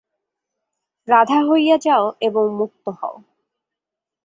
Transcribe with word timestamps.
রাধা 1.07 1.39
হইয়া 1.49 1.77
যাও 1.77 2.05
এবং 2.21 2.43
মুক্ত 2.57 2.85
হও। 2.99 3.15